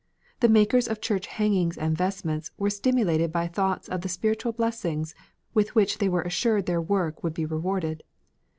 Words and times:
The 0.39 0.49
makers 0.49 0.87
of 0.87 0.99
church 0.99 1.27
hangings 1.27 1.77
and 1.77 1.95
vestments 1.95 2.49
were 2.57 2.71
stimulated 2.71 3.31
by 3.31 3.45
thoughts 3.45 3.87
of 3.87 4.01
the 4.01 4.09
spiritual 4.09 4.51
blessings 4.51 5.13
with 5.53 5.75
which 5.75 5.99
they 5.99 6.09
were 6.09 6.23
assured 6.23 6.65
their 6.65 6.81
work 6.81 7.21
would 7.23 7.35
be 7.35 7.45
rewarded. 7.45 8.01